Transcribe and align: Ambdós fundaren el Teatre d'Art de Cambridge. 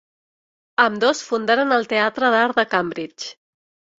Ambdós 0.85 1.21
fundaren 1.25 1.75
el 1.77 1.85
Teatre 1.93 2.31
d'Art 2.37 2.57
de 2.61 2.65
Cambridge. 2.75 3.31